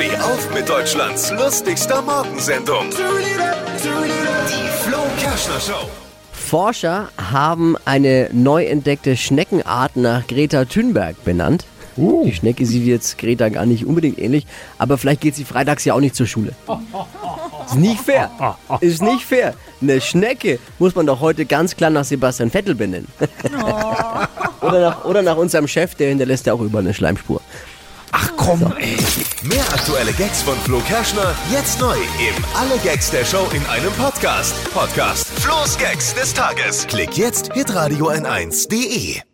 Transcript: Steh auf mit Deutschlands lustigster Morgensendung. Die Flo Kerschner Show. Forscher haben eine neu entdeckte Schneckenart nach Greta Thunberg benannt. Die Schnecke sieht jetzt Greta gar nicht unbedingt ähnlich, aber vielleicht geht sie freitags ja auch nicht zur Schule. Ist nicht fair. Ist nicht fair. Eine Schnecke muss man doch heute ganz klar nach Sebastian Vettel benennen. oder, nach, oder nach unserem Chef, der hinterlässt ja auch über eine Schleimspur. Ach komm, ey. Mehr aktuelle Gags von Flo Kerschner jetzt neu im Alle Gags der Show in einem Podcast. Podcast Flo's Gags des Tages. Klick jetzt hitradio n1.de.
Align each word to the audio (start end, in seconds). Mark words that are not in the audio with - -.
Steh 0.00 0.16
auf 0.16 0.54
mit 0.54 0.66
Deutschlands 0.66 1.30
lustigster 1.30 2.00
Morgensendung. 2.00 2.88
Die 2.88 4.82
Flo 4.82 4.96
Kerschner 5.18 5.60
Show. 5.60 5.90
Forscher 6.32 7.10
haben 7.18 7.76
eine 7.84 8.30
neu 8.32 8.64
entdeckte 8.64 9.18
Schneckenart 9.18 9.96
nach 9.96 10.26
Greta 10.26 10.64
Thunberg 10.64 11.22
benannt. 11.22 11.66
Die 11.96 12.32
Schnecke 12.32 12.64
sieht 12.64 12.86
jetzt 12.86 13.18
Greta 13.18 13.50
gar 13.50 13.66
nicht 13.66 13.84
unbedingt 13.84 14.18
ähnlich, 14.18 14.46
aber 14.78 14.96
vielleicht 14.96 15.20
geht 15.20 15.34
sie 15.34 15.44
freitags 15.44 15.84
ja 15.84 15.92
auch 15.92 16.00
nicht 16.00 16.14
zur 16.14 16.26
Schule. 16.26 16.52
Ist 17.66 17.76
nicht 17.76 18.00
fair. 18.00 18.30
Ist 18.80 19.02
nicht 19.02 19.22
fair. 19.22 19.52
Eine 19.82 20.00
Schnecke 20.00 20.60
muss 20.78 20.94
man 20.94 21.04
doch 21.04 21.20
heute 21.20 21.44
ganz 21.44 21.76
klar 21.76 21.90
nach 21.90 22.04
Sebastian 22.04 22.50
Vettel 22.50 22.74
benennen. 22.74 23.08
oder, 24.62 24.80
nach, 24.80 25.04
oder 25.04 25.20
nach 25.20 25.36
unserem 25.36 25.68
Chef, 25.68 25.94
der 25.94 26.08
hinterlässt 26.08 26.46
ja 26.46 26.54
auch 26.54 26.62
über 26.62 26.78
eine 26.78 26.94
Schleimspur. 26.94 27.42
Ach 28.12 28.30
komm, 28.36 28.72
ey. 28.78 28.96
Mehr 29.42 29.64
aktuelle 29.72 30.12
Gags 30.12 30.42
von 30.42 30.56
Flo 30.60 30.80
Kerschner 30.80 31.34
jetzt 31.52 31.80
neu 31.80 31.94
im 31.96 32.44
Alle 32.54 32.78
Gags 32.82 33.10
der 33.10 33.24
Show 33.24 33.46
in 33.54 33.64
einem 33.66 33.92
Podcast. 33.92 34.54
Podcast 34.72 35.26
Flo's 35.40 35.76
Gags 35.78 36.14
des 36.14 36.34
Tages. 36.34 36.86
Klick 36.86 37.16
jetzt 37.16 37.52
hitradio 37.52 38.10
n1.de. 38.10 39.29